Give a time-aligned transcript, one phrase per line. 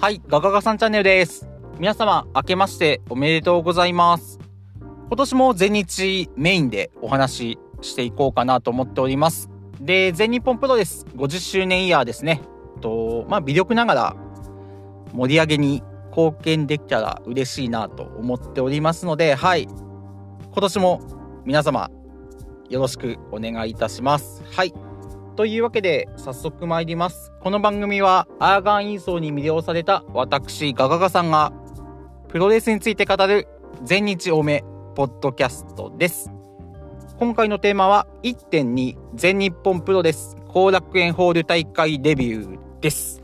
[0.00, 1.46] はい、ガガガさんチャンネルです。
[1.78, 4.38] 皆様、明けましておめでとうございます。
[5.08, 9.50] 今年も全日メインでお話ししていこうかなと思っております。
[9.78, 12.40] で、全日本プロレス50周年イヤーですね。
[12.80, 14.16] と、まあ、微力ながら
[15.12, 19.64] 盛り上げに貢献できたら嬉しいなと思っておりますので、はい。
[19.64, 21.02] 今年も
[21.44, 21.90] 皆様、
[22.70, 24.42] よろしくお願いいたします。
[24.50, 24.72] はい。
[25.40, 27.32] というわけで早速参ります。
[27.40, 31.50] この番組はアーガンインソーに魅了された私ガガガさんが
[32.28, 33.48] プロレスについて語る
[33.82, 34.62] 全日多め
[34.94, 36.30] ポッドキャストです。
[37.18, 43.19] 今回のテーマは1.2全日本プロレス後楽園ホール大会デビューです。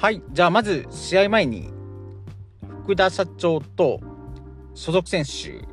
[0.00, 0.22] はい。
[0.30, 1.72] じゃあまず試合前に
[2.84, 3.98] 福田社長と
[4.72, 5.66] 所属選手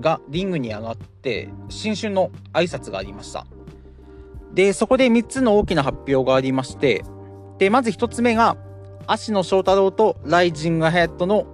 [0.00, 3.46] がリングに上がって新春の挨拶がありました。
[4.52, 7.04] で、そこで3つの大きな発表がありまして、
[7.58, 8.56] で、まず1つ目が
[9.06, 11.46] 芦野翔太郎とライジングハヤトの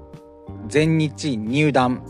[0.69, 2.03] 全日入団。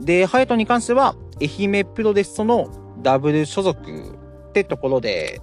[0.00, 2.70] で、ハヤトに関しては愛媛プロレスとの
[3.02, 3.78] ダブル所属
[4.48, 5.42] ってところで、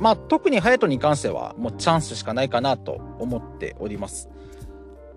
[0.00, 4.28] まあ、特に隼人に関してはもうチャンスしかないかなと思っております。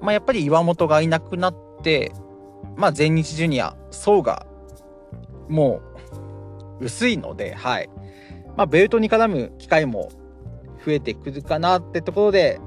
[0.02, 2.12] まあ、やっぱり岩本がいなくなって、
[2.76, 4.46] まあ、全日ジュニア層が
[5.48, 5.82] も
[6.80, 7.90] う薄いので、はい。
[8.58, 10.10] まあ、ベルトに絡む機会も
[10.86, 12.60] 増えてくるかなってところで、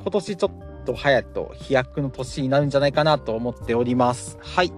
[0.00, 4.38] 今年ちょっと隼人飛躍の年になるんじゃないかなと思っております。
[4.40, 4.72] はい。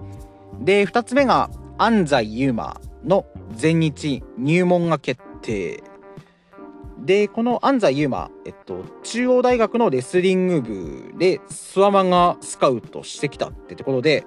[0.59, 5.83] で、二つ目が安西優馬の全日入門が決定。
[7.01, 14.25] で、この安西優馬、えっと、中央大学のレスリング部で、スワマがスカウトしてきたってところで、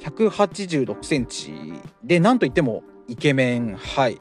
[0.00, 1.54] 186センチ
[2.02, 4.20] で、なんといってもイケメン、はい。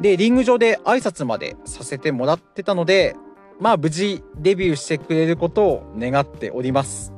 [0.00, 3.16] で、リング上で挨拶までさせてもらってたので、
[3.58, 7.12] まあ無事デビューしてくれることを願っております。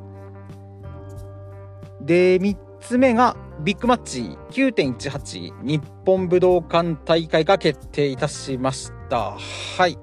[2.01, 9.37] で、3つ目がビッグマッチ9.18日本武道館大会が決定いたしましたた。
[9.77, 9.99] はい。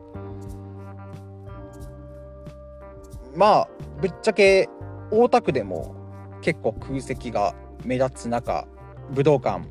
[3.36, 3.70] まあ、
[4.02, 4.70] ぶっちゃけ
[5.10, 5.96] 大田区でも
[6.42, 8.68] 結構空席が目立つ中、
[9.12, 9.66] 武道館。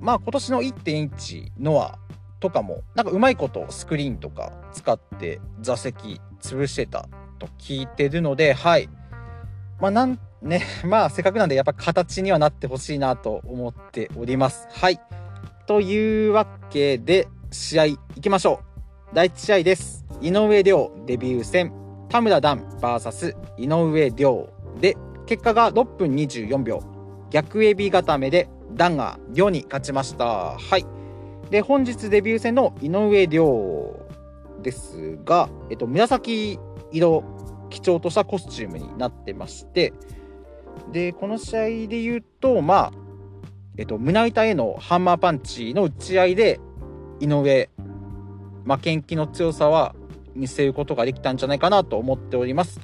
[0.00, 1.98] まあ今年の1.1ノア
[2.40, 8.88] とかも、なんかうまいことスクリーンとか使って座席潰してたと聞いてるので、はい。
[9.80, 14.68] まあなん、ね、 まあせっかくなんでやっぱ形にはなってほしいなと思っております。
[14.70, 15.00] はい。
[15.66, 18.60] というわけで試合行きましょ
[19.12, 19.14] う。
[19.14, 20.04] 第1試合です。
[20.20, 21.72] 井上亮デビュー戦
[22.08, 24.48] 田村段 VS 井上亮
[24.80, 26.82] で結果が6分24秒
[27.30, 30.58] 逆エビ固めで段が亮に勝ちました。
[30.58, 30.84] はい。
[31.50, 34.00] で本日デビュー戦の井上亮
[34.60, 36.58] ですが、えっと、紫
[36.90, 37.22] 色
[37.70, 39.92] 基調としたコスチュームになってまして
[40.90, 42.92] でこの試合で言うとまあ
[43.76, 46.60] えっと胸板へのハンマーパンチの打ち合いで
[47.24, 47.70] 井上
[48.66, 49.94] 負けん気の強さは
[50.34, 52.80] 見せることができたんじゃないかなと思っております。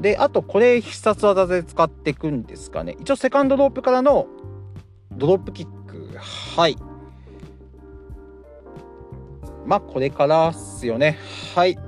[0.00, 2.96] であとこれ必殺技で使っていくんですかね。
[3.00, 4.26] 一応セカンドロープからの
[5.12, 6.08] ドロップキック。
[6.16, 6.76] はい。
[9.66, 11.18] まあこれからっすよね。
[11.54, 11.78] はい。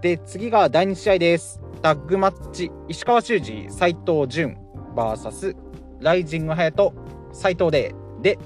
[0.00, 1.60] で次が第2試合です。
[1.82, 4.56] タッグマッチ石川修司斉藤潤
[4.94, 5.56] VS
[6.00, 6.94] ライジングハヤト
[7.32, 7.94] 斉藤麗。
[8.20, 8.38] で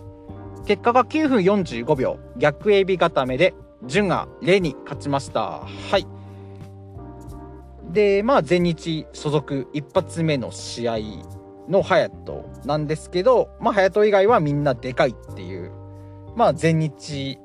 [0.69, 2.19] 結果が9分45秒。
[2.37, 3.55] 逆エビ固めで
[3.87, 5.63] 潤が0に勝ちました。
[5.63, 6.07] はい。
[7.91, 10.99] でまあ全日所属一発目の試合
[11.71, 15.73] のハヤトなんですけどまあハヤト以外はみんなでかいっていう
[16.37, 17.39] まあ全日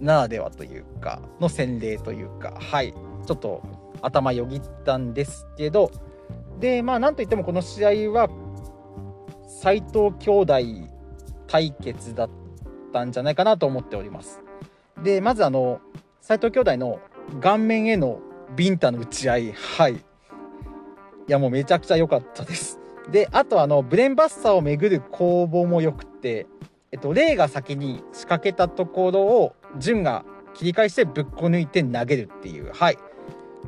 [0.00, 2.92] ならではというかの洗礼というかはい。
[3.28, 3.62] ちょっと
[4.00, 5.92] 頭よぎったんですけど
[6.58, 8.28] でまあなんといってもこの試合は
[9.46, 10.91] 斎藤兄弟
[11.52, 12.30] 対決だっ
[12.92, 14.40] たんじゃないかなと思っております
[15.02, 15.80] でまずあの
[16.20, 16.98] 斎藤兄弟の
[17.40, 18.18] 顔面への
[18.56, 19.98] ビンタの打ち合いはいい
[21.28, 26.46] やもうめちゃくちゃ良かったですであとあのブレーンバスターをめぐる攻防も良くて
[26.92, 32.70] えっと、レイが先に仕掛けたところを、ジュンが切り返してぶっこ抜いて投げるっていう。
[32.74, 32.98] はい。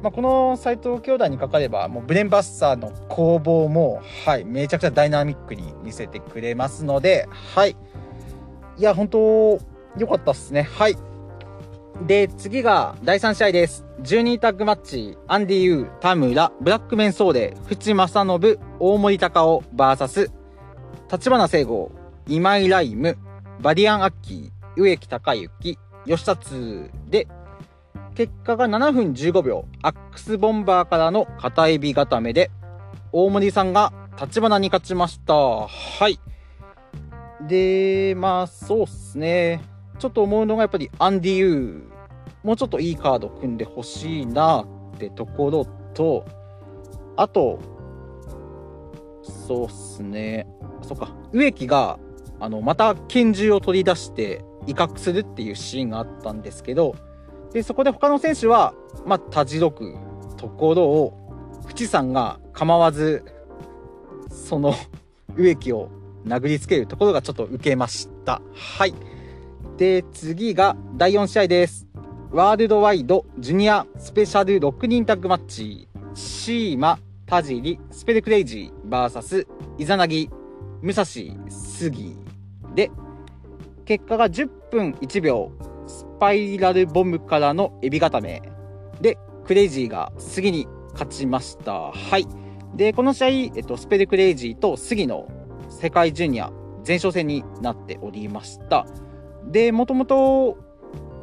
[0.05, 7.75] まあ、この斎藤兄弟にかかれば、もうブレーンバスターの攻防も、はい、めちゃくちゃダイナミックに見せてくれますので、はい。
[8.77, 9.59] いや、本当
[9.97, 10.65] 良かったっすね。
[10.65, 10.97] はい。
[12.07, 13.87] で、次が第3試合です。
[14.03, 20.31] 12タッグマッチ、アンディ・ウー、田村、ブラックめんそーれ、淵正信、大森隆夫、バーサス、
[21.11, 21.91] 立花誠吾、
[22.29, 23.17] 今井礼夢、
[23.63, 27.27] バディアン・アッキー、植木嵩行、ヨシタツで、
[28.15, 32.51] 結果が7分15秒、アックスボンバーからの片エビ固めで、
[33.11, 35.35] 大森さんが立花に勝ちました。
[35.35, 35.69] は
[36.09, 36.21] い。
[37.49, 39.63] で、まあ、そうっすね。
[39.99, 44.65] ちょっと思うのがやっぱりアンディ・ウー、もうちょっといいカード組んでほしいな
[44.95, 45.65] ってところ
[45.95, 46.25] と、
[47.17, 47.59] あと、
[49.25, 50.47] そうっすね。
[50.83, 51.99] そっか、植木が、
[52.39, 56.95] あの、また拳銃を取り出して威嚇するっていうシーンがあったんですけど、
[57.55, 58.75] で、そこで他の選手は、
[59.07, 59.95] まあ、たじろく
[60.37, 61.21] ところを、
[61.69, 63.25] 淵さんが構わず、
[64.29, 64.75] その
[65.37, 65.89] 植木を
[66.27, 68.43] 殴りつけるところがちょっと受けました。
[68.53, 68.95] はい。
[69.77, 71.87] で、次が第4試合です。
[72.33, 79.47] ワールドワイドジュニアスペシャル6人タッグマッチ、シーマ、田尻、スペルクレイジー、バーサス、
[79.79, 80.29] イザナギ、
[80.83, 81.05] 武蔵、
[81.49, 82.17] 杉
[82.75, 82.91] で、
[83.85, 85.53] 結果が10分1秒、
[86.25, 88.41] パイラルボムからのエビ固め
[88.99, 91.93] で、クレイジーが杉に勝ちました。
[91.93, 92.27] はい。
[92.75, 95.29] で、この試合、えっと、スペルクレイジーと杉の
[95.69, 96.51] 世界ジュニア
[96.87, 98.87] 前哨戦になっておりました。
[99.45, 100.57] で、もともと、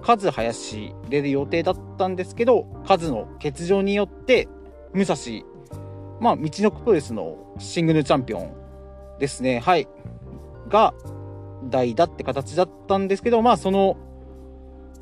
[0.04, 4.48] カズ林出る予定だったんですけど、カズの欠場によって、
[4.94, 5.16] 武蔵、
[6.20, 8.54] まあ、道のプロレスのシングルチャンピオン
[9.18, 9.88] ですね、はい、
[10.70, 10.94] が
[11.72, 13.98] 代打って形だったんですけど、まあ、その、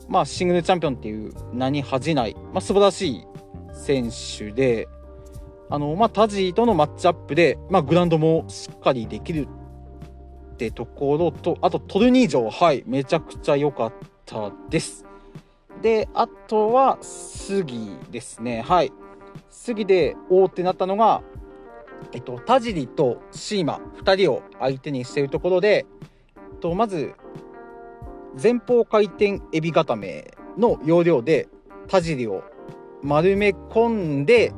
[0.09, 3.27] まあ、シングルチャンピオンっていう名に恥じない、まあ、素晴らしい
[3.73, 4.87] 選手で、
[5.69, 9.47] あの、まあ、タジーとのマッチアップで、まあ、グラウンドもしっかりできる
[10.53, 13.93] ってところと、あとトルニージョ、はい、めちゃくちゃ良かっ
[14.25, 15.05] たです。
[15.81, 18.91] で、あとは杉ですね、はい。
[19.49, 21.21] 杉で大ってなったのが、
[22.13, 25.85] えっと、田尻とシーマ2人を相手にしているところで、
[26.53, 27.13] えっと、まず
[28.41, 31.47] 前方回転エビ固めの要領で
[31.87, 32.43] 田尻を
[33.01, 34.53] 丸め込んで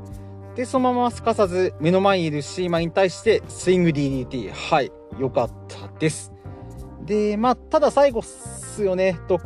[0.56, 6.34] でそのまますかさず目の前にいるシーマに対してスイング DDT はい良かったです。
[7.06, 9.20] でまあただ最後っすよね。
[9.28, 9.40] と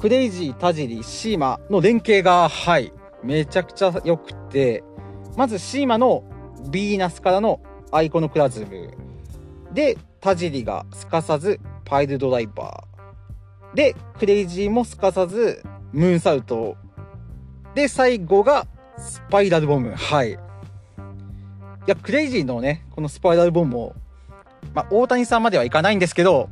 [0.00, 4.82] クレイジー田尻シーマの連携がはいめちゃくちゃ良くて
[5.36, 6.24] まずシーマの
[6.70, 7.60] ビーナスからの
[7.92, 8.90] アイコノクラズム。
[9.72, 11.60] で田尻がすかさず
[11.90, 13.76] パイルドライバー。
[13.76, 16.76] でクレイジーもすかさずムーンサルト。
[17.74, 19.92] で最後がスパイラルボム。
[19.96, 20.32] はい。
[20.32, 20.36] い
[21.86, 23.94] やクレイジーのねこのスパイラルボムも
[24.72, 26.48] まあ大谷さんまではいかないんですけど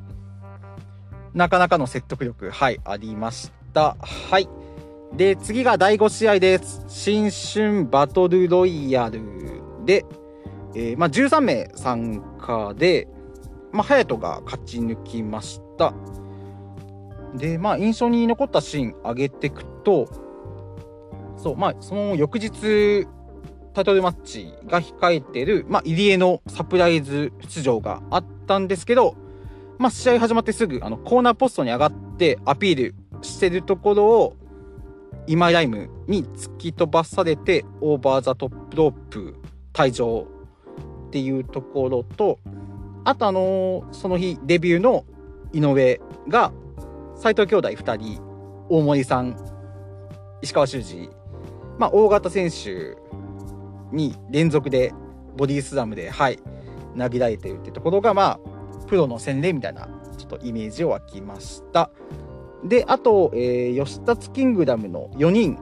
[1.35, 3.97] なかなかの説得力はいありました。
[4.01, 4.49] はい。
[5.13, 6.85] で次が第5試合です。
[6.89, 9.21] 新春バトルロイヤル。
[9.85, 10.05] で、
[10.75, 13.09] えーまあ、13名参加で、
[13.73, 15.93] まあ、隼人が勝ち抜きました。
[17.35, 20.09] でまあ印象に残ったシーン上げていくと
[21.37, 23.07] そうまあその翌日
[23.75, 29.15] タイトルマッチが控えてる、まあ、入江のサプライズ出場があったんですけど、
[29.79, 34.37] まあ、試合始まってすぐあのコーナーポストに上がってアピールしてるところを
[35.29, 39.37] 今井ライムに突き飛ばされてオーバーザトップロープ
[39.73, 40.27] 退場
[41.07, 42.41] っていうところと
[43.09, 45.07] あとあのーその日デビューの
[45.55, 45.99] 井上
[46.29, 46.53] が
[47.17, 48.21] 斎藤兄弟2人
[48.69, 49.35] 大森さん
[50.43, 51.09] 石川修司
[51.79, 52.99] まあ大型選手
[53.93, 54.93] に連続で
[55.39, 56.39] ボディースラムではい
[56.99, 59.89] 投げられてるってところがまあプロの洗礼みたいな
[60.19, 61.91] ちょっとイメージを湧きました。
[62.63, 65.59] であと、えー、吉達キングダムの4人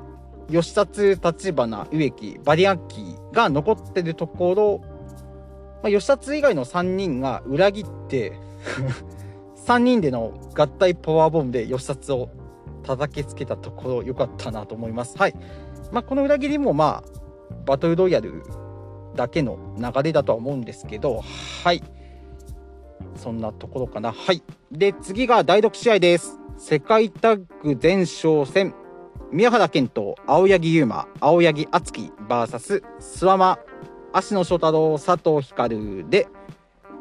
[0.51, 4.96] 吉達立花植木バリアンキーが残ってるところ、
[5.83, 8.33] まあ、吉達以外の3人が裏切って
[9.67, 12.29] 3人での合体パワーボムで吉達を
[12.85, 15.19] 叩きつけたところ良かったなと思います。
[15.19, 15.35] はい。
[15.91, 18.43] まあこの裏切りもまあバトルロイヤル
[19.17, 21.23] だけの流れだとは思うんですけど
[21.65, 21.83] はい。
[23.17, 24.13] そんなところかな。
[24.13, 24.43] はい。
[24.71, 26.39] で次が第6試合です。
[26.59, 28.75] 世界タッグ前哨戦。
[29.33, 33.59] 宮原健人青柳優馬青柳敦樹 VS 諏訪間。
[34.17, 36.27] 芦野翔太郎佐藤光で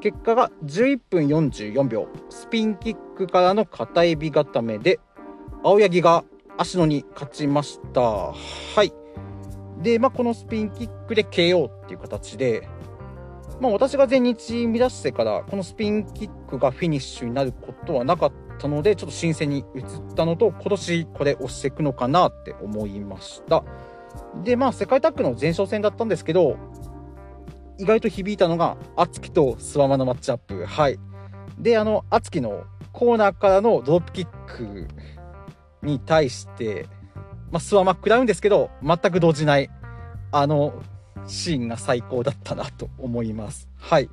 [0.02, 2.10] 結果が11分44秒。
[2.30, 5.00] スピンキックからの片エビ固めで
[5.64, 6.26] 青柳が
[6.58, 8.02] 芦野に勝ちました。
[8.02, 8.34] は
[8.84, 8.92] い。
[9.82, 12.68] で、まあ、このスピンキックで KO っていう形で、
[13.62, 19.84] まあ、私が全日見出してからこのスピンキックがフィニッシュになることはなかったのでちょっと新鮮に移っ
[20.16, 23.64] たのと今年これ押していくのかなって思いました。
[24.44, 26.58] でまあ世界タッグの前哨戦だったんですけど
[27.78, 30.66] 意外と響いたのが敦貴とスワマのマッチアップ。
[30.66, 31.00] はい。
[31.60, 34.88] であの敦貴のコーナーからのドロップキック
[35.82, 36.88] に対して
[37.52, 39.70] まあ、スワマ食らうんですけど全く動じない
[40.32, 40.74] あの
[41.28, 43.70] シーンが最高だったなと思います。
[43.78, 44.10] はい。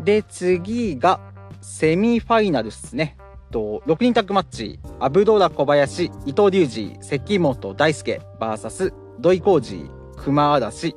[0.00, 1.20] で次が
[1.60, 3.16] セミファイナルですね。
[3.50, 4.78] と6人タッグマッチ。
[5.00, 10.94] アブドラ小林伊藤隆二関本大輔 VS 土井浩二熊嵐。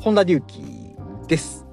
[0.00, 0.62] 本田隆起
[1.28, 1.66] です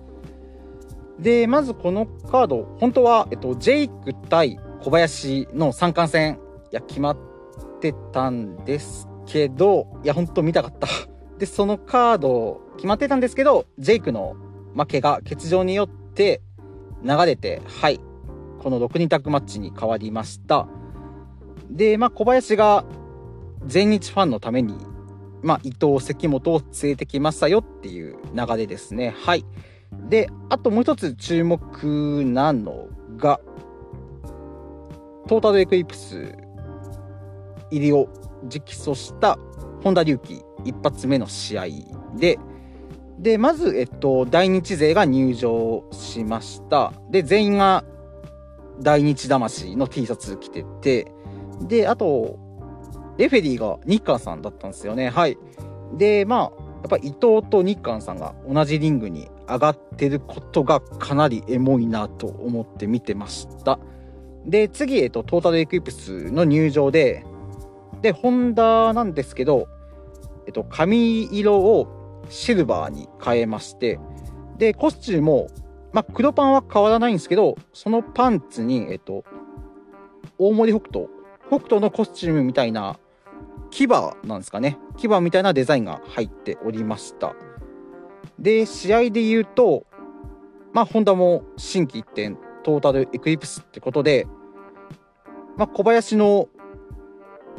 [1.20, 6.40] でまずこのカード本当は、えっと、ジェイク対小林の三冠戦
[6.72, 7.18] いや決まっ
[7.80, 10.88] てたんですけどいや本当見たかった
[11.38, 14.36] でそのカード決まってたんですけどジェイクの
[14.75, 16.42] 負けが欠場によって
[17.04, 18.00] 流れてはい
[18.62, 20.68] この6人タッグマッチに変わりました。
[21.72, 22.86] で、まあ、小林が
[23.66, 24.75] 全日ファンのために、
[25.44, 29.16] まあ、伊藤、関本を連れてきましたよっていう流れですね。
[29.18, 29.46] はい。
[30.10, 33.40] で、あともう一つ注目なのが、
[35.28, 36.36] トータルエクリプス
[37.72, 38.10] 入りを
[38.44, 39.38] 直訴した
[39.84, 41.66] 本田隆起一発目の試合
[42.18, 42.38] で、
[43.18, 46.92] で、まず、えっと、大日勢が入場しました。
[47.12, 47.84] で、全員が
[48.82, 51.12] 大日魂の T シャツ着てて、
[51.68, 52.40] で、あと、
[53.22, 55.10] レフェリーが日韓さんだったんですよね。
[55.10, 55.38] はい。
[55.98, 63.80] で、まあ、やっぱ伊藤と日韓さんが同じリングに上がってることがかなりエモいなと思って見てました。
[64.46, 67.24] で、次、えっと、トータルエクリプスの入場で、
[68.01, 69.68] で、ホンダなんですけど、
[70.48, 74.00] えっと、髪色をシルバーに変えまして、
[74.58, 75.48] で、コスチュームも
[75.94, 79.25] まあ、黒パンは変わらないんですけど、そのパンツに、えっと、
[80.38, 81.10] 大森北斗、
[81.50, 82.98] 北斗のコスチュームみたいな、
[83.72, 83.88] 牙
[84.24, 84.78] なんですかね。
[84.98, 87.34] 牙みたいなデザインが入っておりました。
[88.38, 89.86] で、試合で言うと、
[90.74, 94.28] まあ、ホンダも新規一点、トータルエクリプスってことで、
[95.58, 96.48] まあ、小林の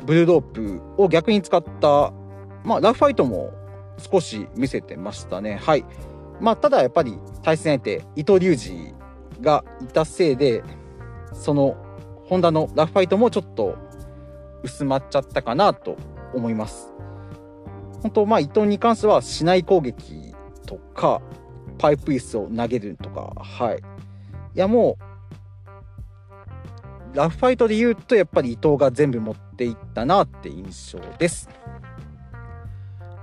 [0.05, 2.13] ブルーロープを逆に使った、
[2.65, 3.53] まあ、ラフファイトも
[3.99, 5.57] 少し見せてましたね。
[5.57, 5.85] はい。
[6.41, 8.95] まあ、ただやっぱり対戦相手、伊藤隆二
[9.41, 10.63] がいたせいで、
[11.33, 11.77] その、
[12.25, 13.77] ホンダのラフファイトもちょっと
[14.63, 15.97] 薄まっちゃったかなと
[16.35, 16.93] 思います。
[18.03, 20.35] 本当、まあ、伊藤に関しては、市内攻撃
[20.67, 21.23] とか、
[21.79, 23.79] パイプ椅子を投げるとか、はい。
[23.79, 23.81] い
[24.59, 24.99] や、も
[27.15, 31.49] う、ラフファイトで言うと、やっぱり伊藤が全部持っていったなって印象です。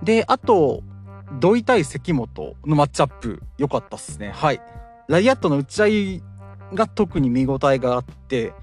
[0.04, 0.84] で、あと、
[1.40, 4.32] 土井対関本のマッチアップ良かったっすね。
[4.32, 4.62] はい。
[5.08, 6.24] ライアットの打ち合い
[6.74, 8.54] が特に見応えがあって、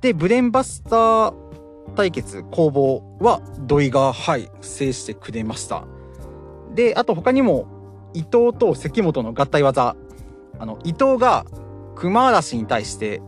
[0.00, 1.45] で、ブレンバスター
[1.94, 5.84] 対決攻防は土井が、はい、制してくれました。
[6.74, 7.66] で、あと他にも
[8.12, 9.96] 伊藤と関本の合体技、
[10.58, 11.46] あの、伊藤が
[11.94, 13.22] 熊嵐に対して、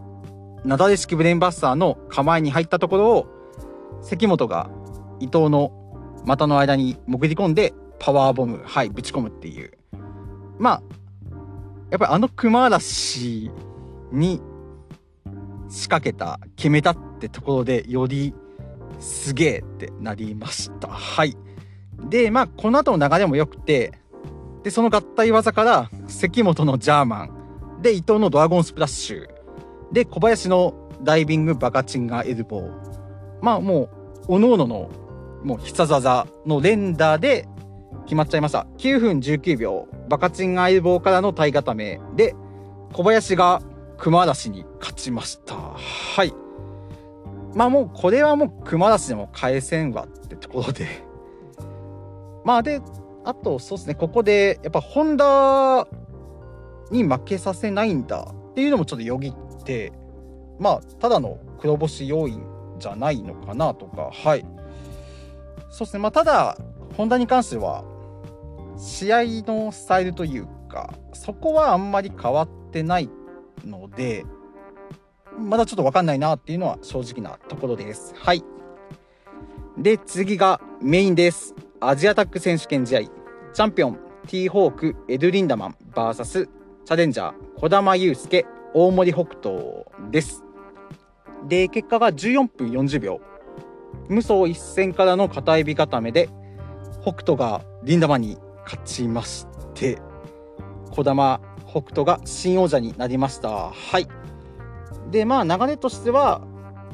[0.65, 3.27] なだれ式ブレンバスターの構えに入ったところを、
[4.03, 4.71] 関本が
[5.21, 5.73] 伊藤の
[6.25, 9.73] 股の間に潜り込んでパワーボム、はい、ぶち込むっていう。
[10.59, 10.83] まあ、
[11.91, 13.51] やっぱりあの熊嵐
[14.13, 14.41] に
[15.69, 18.35] 仕掛けた、決めたってところで、より
[19.01, 20.89] すげえってなりました。
[20.89, 21.37] はい。
[22.09, 23.93] で、まあ、この後の流れも良くて、
[24.63, 29.29] で、その合体技から、関本のジャーマン、で、伊藤のドラゴンスプラッシュ、
[29.93, 32.73] で、小林のダイビングバカチンガーエルボー。
[33.41, 33.89] まあ、も
[34.29, 34.91] う、おのおのの、
[35.45, 37.49] もう必殺技の連打で、
[38.05, 38.67] 決まっちゃいました。
[38.79, 42.35] 9分19秒、バカチン相棒からの体固めで、
[42.93, 43.61] 小林が
[43.99, 45.55] 熊嵐に勝ちました。
[45.55, 46.48] はい。
[47.55, 50.87] まあもうこれはもう熊嵐でも返せんわってところで
[52.45, 52.81] まあで、
[53.25, 55.87] あとそうですね、ここでやっぱホンダ
[56.91, 59.93] に負けさせないんだっていうのもちょっとよぎって、
[60.59, 62.43] まあただの黒星要因
[62.79, 64.45] じゃないのかなとか、はい。
[65.71, 66.57] そうですね、まあただ、
[66.97, 67.85] ホンダに関しては、
[68.77, 73.11] 試合のスタイルというか、そこはあんまり変わってない
[73.65, 74.25] ので、
[75.39, 78.15] まだちょっとわかんないなっていうのは正直なところです。
[78.17, 78.45] はい。
[79.77, 81.55] で、次がメインです。
[81.81, 83.01] アジアタック選手権試合。
[83.01, 86.47] チャンピオン、ティーホーク、エドリンダマン VS
[86.85, 90.43] チャレンジャー、児玉祐介、大森北斗です。
[91.47, 93.21] で、結果が14分40秒。
[94.09, 96.29] 無双一戦からの片指固めで、
[97.03, 99.99] 北斗がリンダマンに勝ちまして、
[100.91, 103.71] 児玉北斗が新王者になりました。
[103.71, 104.09] はい。
[105.11, 106.43] で、まあ流れとしては、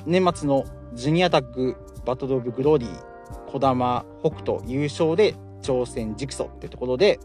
[0.06, 7.18] 年末のジュニアタッグバトルオブグローリー、児玉北斗優勝で挑戦直訴ってところで、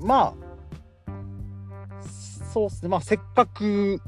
[0.00, 0.34] まあ、
[2.52, 4.00] そうっすね、まあせっかく、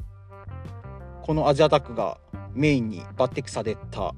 [1.23, 2.17] このアジアタックが
[2.53, 4.13] メインに抜擢された。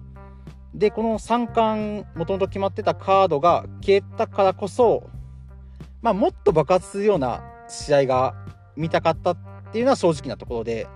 [0.74, 5.10] で、この3冠、もともと決まってたカードが消えたからこそ、
[6.02, 8.36] まあもっと爆発するような試合が
[8.76, 9.38] 見たかったっ
[9.72, 10.88] ていうのは正直なところで、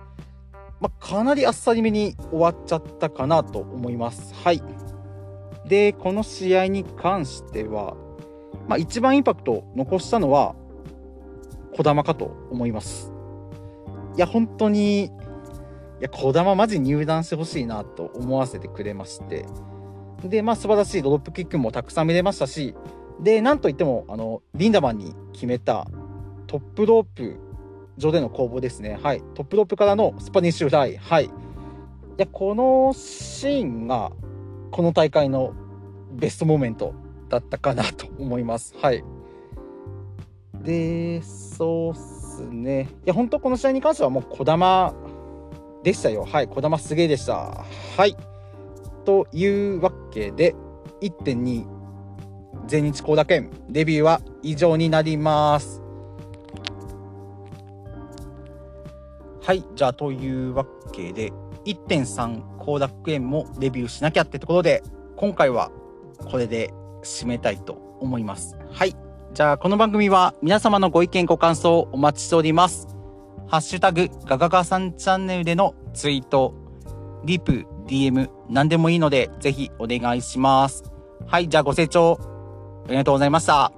[0.80, 4.34] まあ、かなりあっさりめに終わっちゃったかなと思います。
[4.34, 4.62] はい。
[5.66, 7.96] で、この試合に関しては、
[8.68, 10.54] まあ、一番インパクトを残したのは、
[11.76, 13.12] 児玉かと思います。
[14.16, 15.10] いや、本当に、い
[16.00, 19.46] や、児玉マジ入団してほしいなと思わせてくれまして、
[20.24, 22.74] で、まあ、素晴らしいドロップキックもたくさん見れましたし、
[23.20, 25.86] で、なんといっても、あの、リンダマンに決めた
[26.46, 27.40] トップロープ
[27.96, 28.98] 上での攻防ですね。
[29.02, 29.22] はい。
[29.34, 30.96] トップロープからのスパニッシュフライ。
[30.96, 31.24] はい。
[31.26, 31.30] い
[32.18, 34.12] や、このシーンが、
[34.70, 35.54] この大会の
[36.12, 36.94] ベストモーメント
[37.28, 38.74] だったかなと思います。
[38.80, 39.04] はい。
[40.62, 42.88] で、そうっすね。
[43.04, 44.94] いや、本当この試合に関してはもう児玉
[45.82, 46.24] でしたよ。
[46.24, 46.48] はい。
[46.48, 47.64] 児玉すげえでした。
[47.96, 48.16] はい。
[49.04, 50.54] というわけで、
[51.00, 51.66] 1.2
[52.66, 55.85] 全日高田県デビューは以上になります。
[59.46, 61.32] はい、じゃあというわけで、
[61.66, 64.82] 1.3後楽園もレビューしなきゃってところで、
[65.14, 65.70] 今回は
[66.28, 66.74] これで
[67.04, 68.56] 締めたいと思います。
[68.72, 68.96] はい。
[69.34, 72.88] じゃあこの番組は皆様のご意見ご感想をお待ちしております。
[73.46, 76.52] ハッシュタグガガガさんチャンネルでのツイート、
[77.24, 80.82] リプ、DM 何でもいいのでぜひお願いします。
[81.24, 82.18] はい、じゃあご清聴
[82.86, 83.75] ありがとうございました。